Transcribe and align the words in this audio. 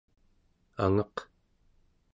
angeq 0.83 1.15